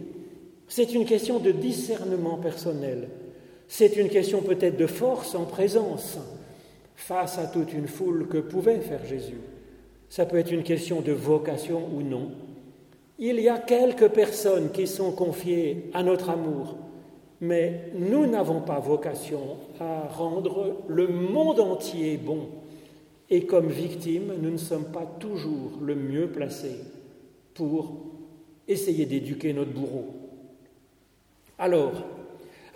c'est 0.68 0.94
une 0.94 1.04
question 1.04 1.38
de 1.38 1.50
discernement 1.50 2.38
personnel. 2.38 3.08
C'est 3.68 3.96
une 3.96 4.08
question 4.08 4.42
peut-être 4.42 4.76
de 4.76 4.86
force 4.86 5.34
en 5.34 5.44
présence 5.44 6.18
face 6.94 7.38
à 7.38 7.46
toute 7.46 7.72
une 7.72 7.88
foule 7.88 8.28
que 8.28 8.38
pouvait 8.38 8.80
faire 8.80 9.04
Jésus. 9.06 9.40
Ça 10.08 10.26
peut 10.26 10.36
être 10.36 10.52
une 10.52 10.62
question 10.62 11.00
de 11.00 11.12
vocation 11.12 11.88
ou 11.94 12.02
non. 12.02 12.32
Il 13.18 13.40
y 13.40 13.48
a 13.48 13.58
quelques 13.58 14.08
personnes 14.08 14.72
qui 14.72 14.86
sont 14.86 15.12
confiées 15.12 15.90
à 15.94 16.02
notre 16.02 16.28
amour, 16.28 16.76
mais 17.42 17.90
nous 17.94 18.26
n'avons 18.26 18.60
pas 18.60 18.78
vocation 18.78 19.56
à 19.80 20.06
rendre 20.06 20.84
le 20.86 21.08
monde 21.08 21.58
entier 21.58 22.16
bon. 22.16 22.46
Et 23.30 23.46
comme 23.46 23.68
victimes, 23.68 24.32
nous 24.40 24.52
ne 24.52 24.58
sommes 24.58 24.92
pas 24.92 25.04
toujours 25.18 25.72
le 25.80 25.96
mieux 25.96 26.28
placés 26.28 26.78
pour 27.54 27.96
essayer 28.68 29.06
d'éduquer 29.06 29.52
notre 29.52 29.72
bourreau. 29.72 30.14
Alors, 31.58 32.04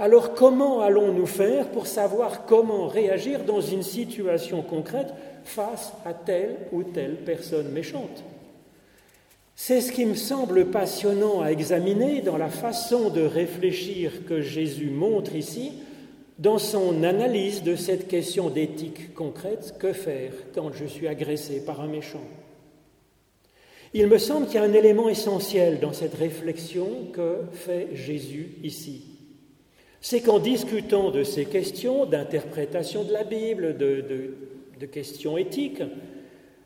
alors 0.01 0.35
comment 0.35 0.81
allons-nous 0.81 1.27
faire 1.27 1.71
pour 1.71 1.87
savoir 1.87 2.45
comment 2.45 2.89
réagir 2.89 3.45
dans 3.45 3.61
une 3.61 3.85
situation 3.85 4.63
concrète 4.63 5.15
face 5.45 5.93
à 6.05 6.13
telle 6.13 6.57
ou 6.73 6.83
telle 6.83 7.19
personne 7.25 7.71
méchante? 7.71 8.25
C'est 9.59 9.81
ce 9.81 9.91
qui 9.91 10.05
me 10.05 10.15
semble 10.15 10.67
passionnant 10.67 11.41
à 11.41 11.51
examiner 11.51 12.21
dans 12.21 12.37
la 12.37 12.51
façon 12.51 13.09
de 13.09 13.23
réfléchir 13.23 14.27
que 14.29 14.43
Jésus 14.43 14.91
montre 14.91 15.35
ici, 15.35 15.73
dans 16.39 16.59
son 16.59 17.03
analyse 17.03 17.63
de 17.63 17.75
cette 17.75 18.07
question 18.07 18.51
d'éthique 18.51 19.15
concrète, 19.15 19.77
que 19.79 19.95
faire 19.95 20.33
quand 20.55 20.75
je 20.75 20.85
suis 20.85 21.09
agressé 21.09 21.65
par 21.65 21.81
un 21.81 21.87
méchant? 21.87 22.23
Il 23.95 24.09
me 24.09 24.19
semble 24.19 24.47
qu'il 24.47 24.57
y 24.57 24.59
a 24.59 24.63
un 24.63 24.75
élément 24.75 25.09
essentiel 25.09 25.81
dans 25.81 25.95
cette 25.95 26.15
réflexion 26.15 26.89
que 27.15 27.39
fait 27.51 27.89
Jésus 27.95 28.59
ici. 28.63 29.05
C'est 30.03 30.21
qu'en 30.21 30.39
discutant 30.39 31.11
de 31.11 31.25
ces 31.25 31.47
questions 31.47 32.05
d'interprétation 32.05 33.05
de 33.05 33.13
la 33.13 33.25
Bible, 33.25 33.79
de, 33.79 34.87
questions 34.93 35.39
éthiques, 35.39 35.83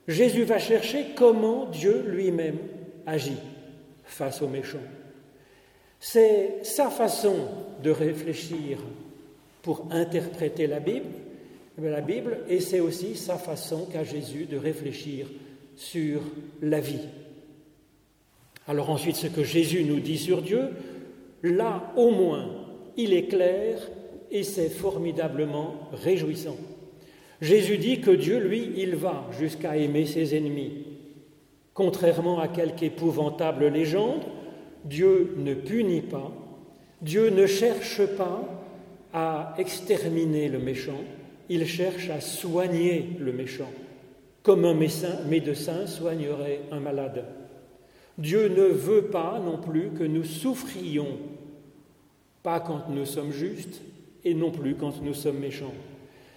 Jésus 0.09 0.43
va 0.43 0.59
chercher 0.59 1.07
comment 1.15 1.67
Dieu 1.67 2.05
lui-même 2.09 2.59
agit 3.07 3.39
face 4.05 4.43
aux 4.43 4.49
méchants. 4.49 4.79
C'est 5.99 6.65
sa 6.65 6.91
façon 6.91 7.37
de 7.83 7.91
réfléchir 7.91 8.79
pour 9.63 9.87
interpréter 9.91 10.67
la 10.67 10.81
Bible, 10.81 11.09
la 11.89 12.01
Bible 12.01 12.39
et 12.49 12.61
c'est 12.61 12.81
aussi 12.81 13.17
sa 13.17 13.37
façon 13.37 13.87
qu'a 13.91 14.05
Jésus 14.05 14.47
de 14.47 14.57
réfléchir 14.57 15.27
sur 15.77 16.21
la 16.61 16.81
vie. 16.81 17.07
Alors 18.67 18.91
ensuite, 18.91 19.17
ce 19.17 19.27
que 19.27 19.45
Jésus 19.45 19.85
nous 19.85 20.01
dit 20.01 20.19
sur 20.19 20.43
Dieu, 20.43 20.71
là 21.43 21.93
au 21.97 22.11
moins, 22.11 22.51
il 22.97 23.13
est 23.15 23.27
clair 23.27 23.79
et 24.31 24.43
c'est 24.43 24.69
formidablement 24.69 25.89
réjouissant. 25.93 26.57
Jésus 27.41 27.79
dit 27.79 28.01
que 28.01 28.11
Dieu, 28.11 28.39
lui, 28.39 28.73
il 28.77 28.95
va 28.97 29.29
jusqu'à 29.39 29.77
aimer 29.77 30.05
ses 30.05 30.37
ennemis. 30.37 30.90
Contrairement 31.75 32.41
à 32.41 32.49
quelque 32.49 32.85
épouvantable 32.85 33.67
légende, 33.67 34.23
Dieu 34.85 35.35
ne 35.37 35.55
punit 35.55 36.03
pas, 36.03 36.33
Dieu 37.01 37.31
ne 37.31 37.47
cherche 37.47 38.05
pas 38.17 38.43
à 39.13 39.55
exterminer 39.59 40.49
le 40.49 40.59
méchant, 40.59 41.01
il 41.49 41.67
cherche 41.67 42.11
à 42.11 42.21
soigner 42.21 43.17
le 43.19 43.33
méchant, 43.33 43.71
comme 44.43 44.65
un 44.65 44.75
médecin 44.75 45.87
soignerait 45.87 46.61
un 46.71 46.81
malade. 46.81 47.25
Dieu 48.19 48.49
ne 48.49 48.65
veut 48.65 49.07
pas 49.07 49.41
non 49.45 49.59
plus 49.59 49.91
que 49.91 50.05
nous 50.05 50.25
souffrions 50.25 51.19
pas 52.43 52.61
quand 52.61 52.89
nous 52.91 53.07
sommes 53.07 53.33
justes 53.33 53.83
et 54.25 54.35
non 54.35 54.51
plus 54.51 54.75
quand 54.75 55.03
nous 55.03 55.15
sommes 55.15 55.39
méchants. 55.39 55.75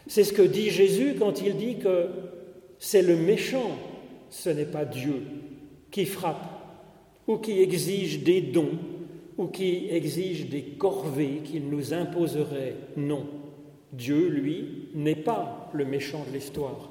C'est 0.07 0.23
ce 0.23 0.33
que 0.33 0.41
dit 0.41 0.69
Jésus 0.69 1.15
quand 1.17 1.41
il 1.41 1.57
dit 1.57 1.77
que 1.77 2.07
c'est 2.79 3.01
le 3.01 3.15
méchant, 3.15 3.77
ce 4.33 4.49
n'est 4.49 4.65
pas 4.65 4.83
Dieu 4.83 5.21
qui 5.91 6.05
frappe 6.05 6.49
ou 7.27 7.37
qui 7.37 7.61
exige 7.61 8.23
des 8.23 8.41
dons 8.41 8.79
ou 9.37 9.45
qui 9.45 9.87
exige 9.91 10.49
des 10.49 10.63
corvées 10.63 11.41
qu'il 11.43 11.69
nous 11.69 11.93
imposerait. 11.93 12.75
Non, 12.97 13.27
Dieu, 13.91 14.27
lui, 14.27 14.89
n'est 14.95 15.15
pas 15.15 15.69
le 15.73 15.85
méchant 15.85 16.25
de 16.27 16.35
l'histoire. 16.35 16.89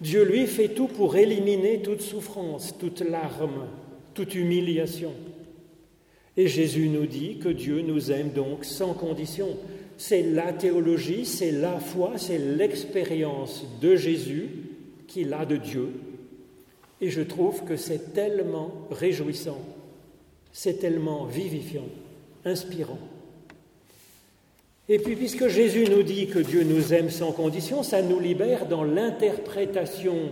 Dieu, 0.00 0.24
lui, 0.24 0.46
fait 0.46 0.68
tout 0.68 0.86
pour 0.86 1.16
éliminer 1.16 1.82
toute 1.82 2.02
souffrance, 2.02 2.76
toute 2.78 3.00
larme, 3.00 3.66
toute 4.14 4.34
humiliation. 4.36 5.12
Et 6.36 6.46
Jésus 6.46 6.88
nous 6.88 7.06
dit 7.06 7.38
que 7.38 7.48
Dieu 7.48 7.82
nous 7.82 8.12
aime 8.12 8.30
donc 8.30 8.64
sans 8.64 8.94
condition. 8.94 9.48
C'est 9.96 10.22
la 10.22 10.52
théologie, 10.52 11.24
c'est 11.24 11.52
la 11.52 11.80
foi, 11.80 12.12
c'est 12.16 12.38
l'expérience 12.38 13.64
de 13.80 13.96
Jésus 13.96 14.50
qu'il 15.08 15.32
a 15.32 15.44
de 15.44 15.56
Dieu. 15.56 15.88
Et 17.00 17.10
je 17.10 17.22
trouve 17.22 17.64
que 17.64 17.76
c'est 17.76 18.14
tellement 18.14 18.72
réjouissant, 18.90 19.58
c'est 20.52 20.80
tellement 20.80 21.24
vivifiant, 21.24 21.88
inspirant. 22.44 22.98
Et 24.88 24.98
puis, 24.98 25.16
puisque 25.16 25.48
Jésus 25.48 25.86
nous 25.90 26.04
dit 26.04 26.28
que 26.28 26.38
Dieu 26.38 26.62
nous 26.62 26.94
aime 26.94 27.10
sans 27.10 27.32
condition, 27.32 27.82
ça 27.82 28.02
nous 28.02 28.20
libère 28.20 28.66
dans 28.66 28.84
l'interprétation 28.84 30.30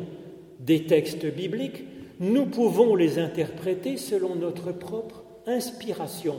des 0.61 0.85
textes 0.85 1.27
bibliques. 1.27 1.85
Nous 2.21 2.47
pouvons 2.47 2.95
les 2.95 3.19
interpréter 3.19 3.97
selon 3.97 4.37
notre 4.37 4.71
propre 4.71 5.25
inspiration. 5.47 6.37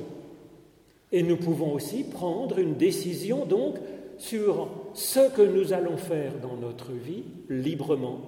Et 1.11 1.23
nous 1.23 1.37
pouvons 1.37 1.73
aussi 1.73 2.03
prendre 2.03 2.57
une 2.57 2.75
décision 2.75 3.45
donc 3.45 3.75
sur 4.17 4.69
ce 4.93 5.29
que 5.35 5.41
nous 5.41 5.73
allons 5.73 5.97
faire 5.97 6.31
dans 6.41 6.55
notre 6.55 6.91
vie 6.91 7.23
librement, 7.49 8.21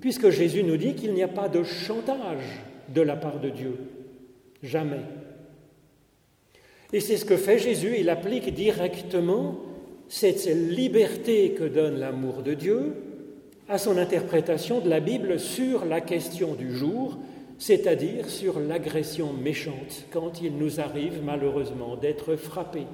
puisque 0.00 0.30
Jésus 0.30 0.62
nous 0.62 0.76
dit 0.76 0.94
qu'il 0.94 1.12
n'y 1.12 1.22
a 1.22 1.28
pas 1.28 1.48
de 1.48 1.62
chantage 1.62 2.62
de 2.88 3.02
la 3.02 3.16
part 3.16 3.40
de 3.40 3.50
Dieu. 3.50 3.76
Jamais. 4.62 5.00
Et 6.92 7.00
c'est 7.00 7.16
ce 7.16 7.24
que 7.24 7.36
fait 7.36 7.58
Jésus, 7.58 7.96
il 7.98 8.10
applique 8.10 8.52
directement 8.52 9.60
cette 10.08 10.46
liberté 10.46 11.52
que 11.52 11.64
donne 11.64 11.98
l'amour 11.98 12.42
de 12.42 12.54
Dieu 12.54 12.94
à 13.68 13.78
son 13.78 13.96
interprétation 13.96 14.80
de 14.80 14.88
la 14.88 14.98
Bible 14.98 15.38
sur 15.38 15.84
la 15.84 16.00
question 16.00 16.54
du 16.54 16.76
jour, 16.76 17.18
c'est-à-dire 17.58 18.28
sur 18.28 18.58
l'agression 18.58 19.32
méchante, 19.32 20.06
quand 20.10 20.42
il 20.42 20.56
nous 20.56 20.80
arrive 20.80 21.22
malheureusement 21.24 21.94
d'être 21.94 22.34
frappés. 22.34 22.86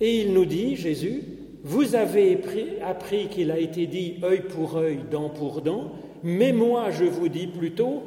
Et 0.00 0.20
il 0.20 0.34
nous 0.34 0.44
dit, 0.44 0.76
Jésus, 0.76 1.22
vous 1.66 1.96
avez 1.96 2.38
appris 2.80 3.26
qu'il 3.26 3.50
a 3.50 3.58
été 3.58 3.88
dit 3.88 4.20
œil 4.22 4.42
pour 4.42 4.76
œil, 4.76 5.00
dent 5.10 5.30
pour 5.30 5.62
dent, 5.62 5.90
mais 6.22 6.52
moi 6.52 6.92
je 6.92 7.02
vous 7.02 7.28
dis 7.28 7.48
plutôt, 7.48 8.04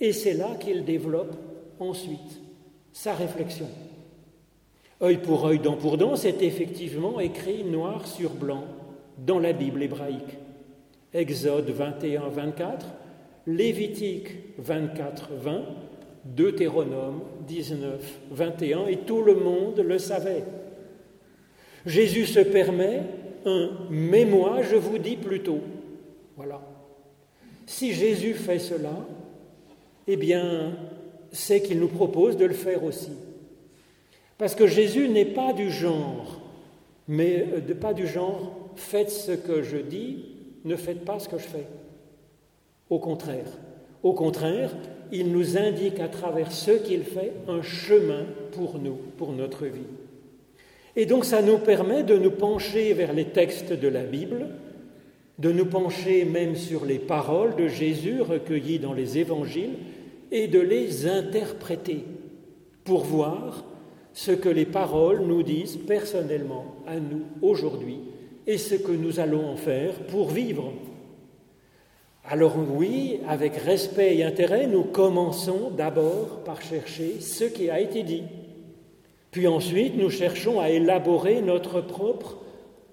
et 0.00 0.12
c'est 0.12 0.34
là 0.34 0.50
qu'il 0.60 0.84
développe 0.84 1.34
ensuite 1.80 2.42
sa 2.92 3.14
réflexion. 3.14 3.68
Œil 5.00 5.16
pour 5.16 5.46
œil, 5.46 5.60
dent 5.60 5.78
pour 5.78 5.96
dent, 5.96 6.14
c'est 6.14 6.42
effectivement 6.42 7.20
écrit 7.20 7.64
noir 7.64 8.06
sur 8.06 8.34
blanc 8.34 8.64
dans 9.16 9.38
la 9.38 9.54
Bible 9.54 9.82
hébraïque. 9.82 10.36
Exode 11.14 11.70
21, 11.70 12.28
24, 12.28 12.86
Lévitique 13.46 14.28
24, 14.58 15.30
20, 15.32 15.62
Deutéronome 16.26 17.22
19, 17.46 18.20
21, 18.30 18.86
et 18.88 18.98
tout 18.98 19.22
le 19.22 19.36
monde 19.36 19.78
le 19.78 19.98
savait. 19.98 20.44
Jésus 21.86 22.26
se 22.26 22.40
permet 22.40 23.02
un 23.44 23.70
mais 23.90 24.24
moi, 24.24 24.62
je 24.62 24.76
vous 24.76 24.98
dis 24.98 25.16
plutôt. 25.16 25.60
Voilà. 26.36 26.60
Si 27.66 27.92
Jésus 27.92 28.34
fait 28.34 28.58
cela, 28.58 29.06
eh 30.06 30.16
bien, 30.16 30.72
c'est 31.32 31.62
qu'il 31.62 31.78
nous 31.78 31.88
propose 31.88 32.36
de 32.36 32.44
le 32.44 32.54
faire 32.54 32.84
aussi. 32.84 33.12
Parce 34.38 34.54
que 34.54 34.66
Jésus 34.66 35.08
n'est 35.08 35.24
pas 35.24 35.52
du 35.52 35.70
genre, 35.70 36.40
mais 37.06 37.46
euh, 37.54 37.74
pas 37.74 37.94
du 37.94 38.06
genre 38.06 38.70
faites 38.76 39.10
ce 39.10 39.32
que 39.32 39.62
je 39.62 39.76
dis, 39.76 40.24
ne 40.64 40.76
faites 40.76 41.04
pas 41.04 41.18
ce 41.18 41.28
que 41.28 41.38
je 41.38 41.44
fais. 41.44 41.66
Au 42.90 42.98
contraire, 42.98 43.46
au 44.02 44.12
contraire, 44.12 44.70
il 45.12 45.30
nous 45.30 45.56
indique 45.56 46.00
à 46.00 46.08
travers 46.08 46.50
ce 46.52 46.72
qu'il 46.72 47.04
fait 47.04 47.32
un 47.48 47.62
chemin 47.62 48.24
pour 48.52 48.78
nous, 48.78 48.98
pour 49.16 49.32
notre 49.32 49.66
vie. 49.66 49.86
Et 50.96 51.06
donc 51.06 51.24
ça 51.24 51.42
nous 51.42 51.58
permet 51.58 52.02
de 52.02 52.16
nous 52.16 52.30
pencher 52.30 52.92
vers 52.92 53.12
les 53.12 53.26
textes 53.26 53.72
de 53.72 53.88
la 53.88 54.02
Bible, 54.02 54.46
de 55.38 55.50
nous 55.50 55.66
pencher 55.66 56.24
même 56.24 56.54
sur 56.54 56.84
les 56.84 56.98
paroles 56.98 57.56
de 57.56 57.66
Jésus 57.66 58.20
recueillies 58.20 58.78
dans 58.78 58.92
les 58.92 59.18
évangiles, 59.18 59.74
et 60.30 60.48
de 60.48 60.58
les 60.58 61.06
interpréter 61.06 62.04
pour 62.82 63.04
voir 63.04 63.64
ce 64.12 64.32
que 64.32 64.48
les 64.48 64.66
paroles 64.66 65.22
nous 65.22 65.42
disent 65.42 65.76
personnellement 65.76 66.76
à 66.86 66.98
nous 66.98 67.22
aujourd'hui 67.42 67.98
et 68.46 68.58
ce 68.58 68.74
que 68.74 68.92
nous 68.92 69.20
allons 69.20 69.48
en 69.48 69.56
faire 69.56 69.94
pour 70.08 70.30
vivre. 70.30 70.72
Alors 72.26 72.56
oui, 72.56 73.20
avec 73.28 73.56
respect 73.56 74.16
et 74.16 74.24
intérêt, 74.24 74.66
nous 74.66 74.84
commençons 74.84 75.70
d'abord 75.70 76.42
par 76.44 76.62
chercher 76.62 77.20
ce 77.20 77.44
qui 77.44 77.70
a 77.70 77.80
été 77.80 78.02
dit. 78.02 78.22
Puis 79.34 79.48
ensuite, 79.48 79.96
nous 79.96 80.10
cherchons 80.10 80.60
à 80.60 80.70
élaborer 80.70 81.42
notre 81.42 81.80
propre 81.80 82.36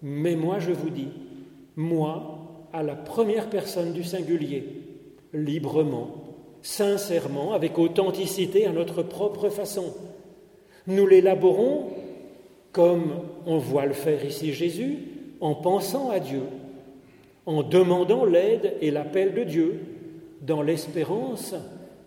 mais 0.01 0.35
moi 0.35 0.57
je 0.59 0.71
vous 0.71 0.89
dis, 0.89 1.09
moi 1.75 2.39
à 2.73 2.83
la 2.83 2.95
première 2.95 3.49
personne 3.49 3.93
du 3.93 4.03
singulier, 4.03 4.63
librement, 5.33 6.09
sincèrement, 6.61 7.53
avec 7.53 7.77
authenticité 7.77 8.65
à 8.65 8.71
notre 8.71 9.03
propre 9.03 9.49
façon. 9.49 9.93
Nous 10.87 11.05
l'élaborons 11.05 11.89
comme 12.71 13.13
on 13.45 13.57
voit 13.57 13.85
le 13.85 13.93
faire 13.93 14.25
ici 14.25 14.53
Jésus, 14.53 14.97
en 15.41 15.53
pensant 15.53 16.09
à 16.09 16.19
Dieu, 16.19 16.41
en 17.45 17.61
demandant 17.61 18.25
l'aide 18.25 18.77
et 18.81 18.89
l'appel 18.89 19.33
de 19.33 19.43
Dieu, 19.43 19.79
dans 20.41 20.61
l'espérance 20.61 21.53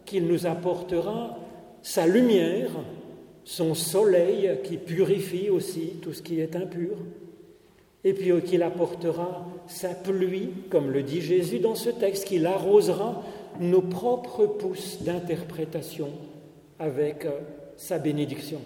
qu'il 0.07 0.27
nous 0.27 0.47
apportera 0.47 1.38
sa 1.83 2.07
lumière, 2.07 2.70
son 3.44 3.74
soleil 3.74 4.59
qui 4.64 4.76
purifie 4.78 5.50
aussi 5.50 5.96
tout 6.02 6.12
ce 6.12 6.22
qui 6.22 6.40
est 6.40 6.57
impur, 6.57 6.96
et 8.04 8.12
puis 8.12 8.30
qu'il 8.42 8.62
apportera 8.62 9.46
sa 9.66 9.90
pluie, 9.90 10.50
comme 10.70 10.90
le 10.90 11.02
dit 11.02 11.20
Jésus 11.20 11.59
dans 11.59 11.74
ce 11.74 11.90
texte, 11.90 12.26
qu'il 12.26 12.46
arrosera 12.46 13.22
nos 13.61 13.80
propres 13.80 14.46
pousses 14.46 15.02
d'interprétation 15.02 16.11
avec 16.78 17.24
euh, 17.24 17.40
sa 17.76 17.98
bénédiction. 17.98 18.61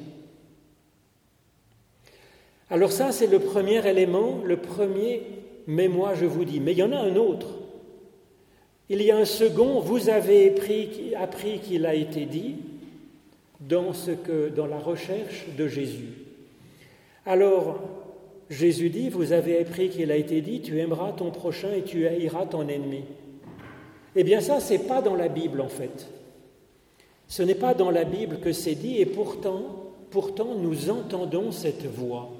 Alors 2.70 2.92
ça, 2.92 3.12
c'est 3.12 3.26
le 3.26 3.38
premier 3.38 3.86
élément, 3.86 4.40
le 4.44 4.56
premier, 4.56 5.22
mais 5.66 5.88
moi 5.88 6.14
je 6.14 6.26
vous 6.26 6.44
dis. 6.44 6.60
Mais 6.60 6.72
il 6.72 6.78
y 6.78 6.82
en 6.82 6.92
a 6.92 6.98
un 6.98 7.16
autre. 7.16 7.48
Il 8.90 9.02
y 9.02 9.10
a 9.10 9.16
un 9.16 9.24
second, 9.24 9.80
vous 9.80 10.08
avez 10.08 10.54
appris, 11.16 11.60
qu'il 11.60 11.86
a 11.86 11.94
été 11.94 12.24
dit 12.24 12.56
dans, 13.60 13.92
la 14.66 14.78
recherche 14.78 15.46
de 15.56 15.68
Jésus. 15.68 16.14
Alors, 17.26 17.80
Jésus 18.50 18.88
dit, 18.88 19.08
vous 19.08 19.32
avez 19.32 19.60
appris 19.60 19.90
qu'il 19.90 20.10
a 20.10 20.16
été 20.16 20.40
dit, 20.40 20.60
tu 20.60 20.78
aimeras 20.78 21.12
ton 21.12 21.30
prochain 21.30 21.72
et 21.72 21.82
tu 21.82 22.06
haïras 22.06 22.46
ton 22.46 22.68
ennemi. 22.68 23.02
Eh 24.16 24.24
bien 24.24 24.40
ça, 24.40 24.60
c'est 24.60 24.86
pas 24.86 25.02
dans 25.02 25.14
la 25.14 25.28
Bible 25.28 25.60
en 25.60 25.68
fait. 25.68 26.08
Ce 27.26 27.42
n'est 27.42 27.54
pas 27.54 27.74
dans 27.74 27.90
la 27.90 28.04
Bible 28.04 28.38
que 28.40 28.52
c'est 28.52 28.74
dit 28.74 28.98
et 28.98 29.06
pourtant, 29.06 29.92
pourtant 30.10 30.54
nous 30.54 30.88
entendons 30.88 31.52
cette 31.52 31.84
voix. 31.84 32.30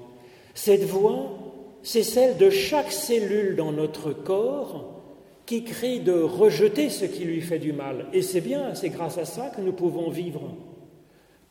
Cette 0.55 0.83
voix, 0.83 1.37
c'est 1.83 2.03
celle 2.03 2.37
de 2.37 2.49
chaque 2.49 2.91
cellule 2.91 3.55
dans 3.55 3.71
notre 3.71 4.11
corps 4.11 4.95
qui 5.45 5.63
crie 5.63 5.99
de 5.99 6.13
rejeter 6.13 6.89
ce 6.89 7.05
qui 7.05 7.23
lui 7.23 7.41
fait 7.41 7.59
du 7.59 7.71
mal. 7.71 8.07
Et 8.13 8.21
c'est 8.21 8.41
bien, 8.41 8.73
c'est 8.75 8.89
grâce 8.89 9.17
à 9.17 9.25
ça 9.25 9.51
que 9.55 9.61
nous 9.61 9.73
pouvons 9.73 10.09
vivre. 10.09 10.41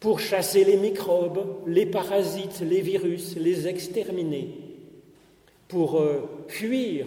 Pour 0.00 0.20
chasser 0.20 0.64
les 0.64 0.76
microbes, 0.76 1.44
les 1.66 1.86
parasites, 1.86 2.60
les 2.60 2.80
virus, 2.80 3.36
les 3.36 3.66
exterminer. 3.66 4.50
Pour 5.66 6.00
euh, 6.00 6.44
fuir 6.46 7.06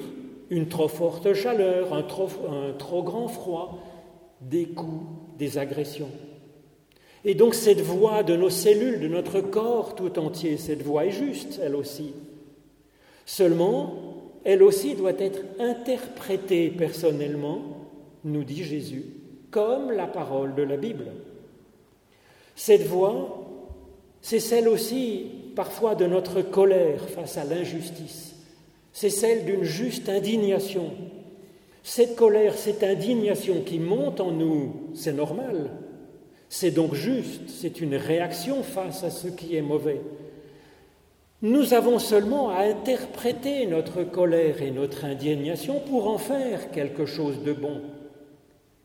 une 0.49 0.67
trop 0.67 0.89
forte 0.89 1.34
chaleur, 1.34 1.93
un 1.93 2.04
trop, 2.04 2.27
un 2.49 2.73
trop 2.73 3.01
grand 3.01 3.30
froid, 3.30 3.80
des 4.41 4.65
coups, 4.65 5.06
des 5.38 5.58
agressions. 5.58 6.10
Et 7.23 7.36
donc 7.36 7.54
cette 7.54 7.82
voix 7.82 8.23
de 8.23 8.36
nos 8.36 8.49
cellules, 8.49 8.99
de 8.99 9.08
notre 9.08 9.39
corps 9.41 9.95
tout 9.95 10.19
entier, 10.19 10.58
cette 10.58 10.82
voix 10.82 11.06
est 11.06 11.12
juste, 11.12 11.60
elle 11.63 11.75
aussi. 11.75 12.13
Seulement, 13.25 13.93
elle 14.43 14.63
aussi 14.63 14.95
doit 14.95 15.19
être 15.19 15.41
interprétée 15.60 16.69
personnellement, 16.69 17.62
nous 18.23 18.43
dit 18.43 18.63
Jésus, 18.63 19.06
comme 19.51 19.91
la 19.91 20.08
parole 20.08 20.56
de 20.56 20.63
la 20.63 20.77
Bible. 20.77 21.06
Cette 22.55 22.83
voix, 22.83 23.47
c'est 24.21 24.39
celle 24.39 24.67
aussi 24.67 25.25
parfois 25.55 25.95
de 25.95 26.05
notre 26.05 26.41
colère 26.41 27.09
face 27.09 27.37
à 27.37 27.43
l'injustice, 27.43 28.35
c'est 28.93 29.09
celle 29.09 29.45
d'une 29.45 29.63
juste 29.63 30.09
indignation. 30.09 30.91
Cette 31.83 32.15
colère, 32.15 32.55
cette 32.55 32.83
indignation 32.83 33.61
qui 33.65 33.79
monte 33.79 34.19
en 34.19 34.31
nous, 34.31 34.91
c'est 34.93 35.13
normal. 35.13 35.71
C'est 36.49 36.71
donc 36.71 36.93
juste, 36.93 37.49
c'est 37.49 37.81
une 37.81 37.95
réaction 37.95 38.61
face 38.61 39.03
à 39.03 39.09
ce 39.09 39.29
qui 39.29 39.55
est 39.55 39.61
mauvais. 39.61 40.01
Nous 41.41 41.73
avons 41.73 41.97
seulement 41.97 42.49
à 42.49 42.63
interpréter 42.63 43.65
notre 43.65 44.03
colère 44.03 44.61
et 44.61 44.69
notre 44.69 45.05
indignation 45.05 45.79
pour 45.79 46.07
en 46.07 46.19
faire 46.19 46.69
quelque 46.69 47.05
chose 47.05 47.41
de 47.41 47.53
bon 47.53 47.81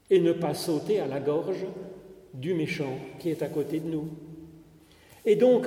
et 0.08 0.20
ne 0.20 0.32
pas 0.32 0.54
sauter 0.54 1.00
à 1.00 1.06
la 1.06 1.20
gorge 1.20 1.66
du 2.36 2.54
méchant 2.54 2.98
qui 3.18 3.30
est 3.30 3.42
à 3.42 3.48
côté 3.48 3.80
de 3.80 3.88
nous. 3.88 4.08
Et 5.24 5.36
donc, 5.36 5.66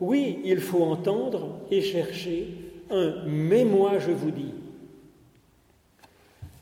oui, 0.00 0.38
il 0.44 0.60
faut 0.60 0.82
entendre 0.82 1.60
et 1.70 1.80
chercher 1.80 2.48
un 2.90 3.14
mais 3.26 3.66
je 3.98 4.10
vous 4.10 4.30
dis. 4.30 4.52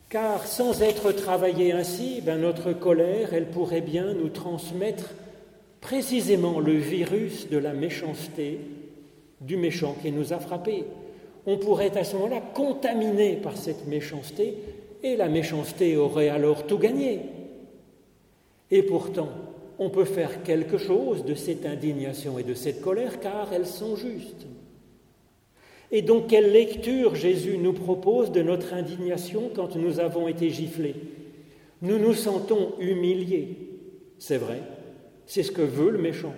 Car 0.08 0.46
sans 0.46 0.82
être 0.82 1.12
travaillée 1.12 1.72
ainsi, 1.72 2.20
ben 2.24 2.40
notre 2.40 2.72
colère, 2.72 3.34
elle 3.34 3.50
pourrait 3.50 3.80
bien 3.80 4.14
nous 4.14 4.28
transmettre 4.28 5.14
précisément 5.80 6.60
le 6.60 6.72
virus 6.72 7.48
de 7.50 7.58
la 7.58 7.72
méchanceté 7.72 8.60
du 9.40 9.56
méchant 9.56 9.96
qui 10.00 10.12
nous 10.12 10.32
a 10.32 10.38
frappés. 10.38 10.84
On 11.46 11.58
pourrait 11.58 11.96
à 11.96 12.04
ce 12.04 12.16
moment-là 12.16 12.40
contaminer 12.54 13.34
par 13.36 13.56
cette 13.56 13.86
méchanceté 13.86 14.54
et 15.02 15.16
la 15.16 15.28
méchanceté 15.28 15.96
aurait 15.96 16.28
alors 16.28 16.66
tout 16.66 16.78
gagné. 16.78 17.20
Et 18.70 18.82
pourtant, 18.82 19.28
on 19.78 19.90
peut 19.90 20.04
faire 20.04 20.42
quelque 20.42 20.78
chose 20.78 21.24
de 21.24 21.34
cette 21.34 21.66
indignation 21.66 22.38
et 22.38 22.42
de 22.42 22.54
cette 22.54 22.80
colère 22.80 23.20
car 23.20 23.52
elles 23.52 23.66
sont 23.66 23.96
justes. 23.96 24.46
Et 25.92 26.02
donc, 26.02 26.28
quelle 26.28 26.50
lecture 26.50 27.14
Jésus 27.14 27.58
nous 27.58 27.72
propose 27.72 28.32
de 28.32 28.42
notre 28.42 28.74
indignation 28.74 29.50
quand 29.54 29.76
nous 29.76 30.00
avons 30.00 30.26
été 30.26 30.50
giflés? 30.50 30.96
Nous 31.82 31.98
nous 31.98 32.14
sentons 32.14 32.72
humiliés, 32.80 33.56
c'est 34.18 34.38
vrai, 34.38 34.62
c'est 35.26 35.42
ce 35.42 35.52
que 35.52 35.62
veut 35.62 35.90
le 35.90 35.98
méchant. 35.98 36.32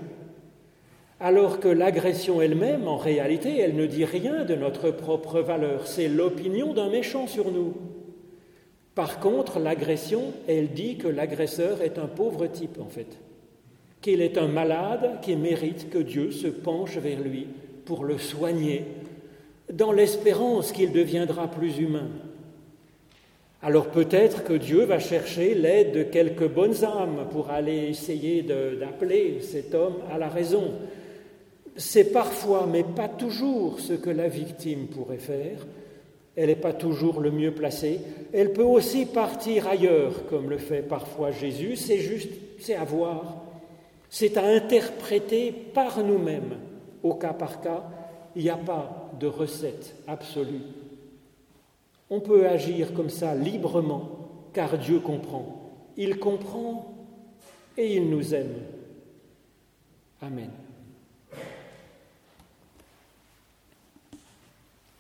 Alors 1.21 1.61
que 1.61 1.69
l'agression 1.69 2.43
elle-même, 2.43 2.87
en 2.87 2.97
réalité, 2.97 3.59
elle 3.59 3.75
ne 3.75 3.87
dit 3.87 4.05
rien 4.05 4.45
de 4.45 4.55
notre 4.55 4.91
propre 4.91 5.41
valeur, 5.41 5.87
c'est 5.87 6.09
l'opinion 6.09 6.75
d'un 6.75 6.91
méchant 6.91 7.27
sur 7.27 7.51
nous. 7.51 7.75
Par 8.99 9.21
contre, 9.21 9.61
l'agression, 9.61 10.33
elle 10.49 10.73
dit 10.73 10.97
que 10.97 11.07
l'agresseur 11.07 11.83
est 11.83 12.01
un 12.01 12.09
pauvre 12.09 12.49
type, 12.49 12.81
en 12.81 12.89
fait, 12.89 13.07
qu'il 14.01 14.21
est 14.21 14.37
un 14.37 14.49
malade 14.49 15.21
qui 15.23 15.37
mérite 15.37 15.89
que 15.89 15.99
Dieu 15.99 16.33
se 16.33 16.49
penche 16.49 16.99
vers 16.99 17.21
lui 17.21 17.47
pour 17.85 18.05
le 18.05 18.19
soigner 18.19 18.87
dans 19.73 19.93
l'espérance 19.93 20.73
qu'il 20.73 20.91
deviendra 20.91 21.49
plus 21.49 21.79
humain. 21.79 22.09
Alors 23.63 23.87
peut-être 23.87 24.43
que 24.43 24.55
Dieu 24.55 24.83
va 24.83 24.99
chercher 24.99 25.55
l'aide 25.55 25.93
de 25.93 26.03
quelques 26.03 26.49
bonnes 26.49 26.85
âmes 26.85 27.29
pour 27.31 27.51
aller 27.51 27.87
essayer 27.91 28.43
d'appeler 28.43 29.39
cet 29.43 29.77
homme 29.77 29.99
à 30.11 30.19
la 30.19 30.29
raison. 30.29 30.73
C'est 31.77 32.13
parfois, 32.13 32.67
mais 32.69 32.83
pas 32.83 33.07
toujours, 33.07 33.79
ce 33.79 33.93
que 33.93 34.11
la 34.11 34.27
victime 34.27 34.89
pourrait 34.89 35.19
faire. 35.19 35.65
Elle 36.41 36.51
n'est 36.51 36.55
pas 36.55 36.73
toujours 36.73 37.21
le 37.21 37.33
mieux 37.33 37.51
placée. 37.51 37.99
Elle 38.33 38.53
peut 38.53 38.63
aussi 38.63 39.07
partir 39.07 39.67
ailleurs, 39.67 40.25
comme 40.31 40.49
le 40.49 40.59
fait 40.59 40.83
parfois 40.83 41.33
Jésus. 41.33 41.75
C'est 41.75 41.99
juste, 41.99 42.31
c'est 42.61 42.77
à 42.77 42.85
voir. 42.85 43.43
C'est 44.09 44.37
à 44.37 44.45
interpréter 44.45 45.51
par 45.51 46.01
nous-mêmes, 46.05 46.57
au 47.03 47.15
cas 47.15 47.33
par 47.33 47.61
cas, 47.61 47.83
il 48.37 48.45
n'y 48.45 48.51
a 48.51 48.57
pas 48.57 49.11
de 49.19 49.27
recette 49.27 49.97
absolue. 50.07 50.63
On 52.09 52.21
peut 52.21 52.47
agir 52.47 52.95
comme 52.95 53.11
ça 53.11 53.35
librement, 53.35 54.09
car 54.53 54.79
Dieu 54.79 55.01
comprend. 55.01 55.73
Il 55.97 56.21
comprend 56.21 56.95
et 57.77 57.97
il 57.97 58.09
nous 58.09 58.33
aime. 58.33 58.63
Amen. 60.23 60.51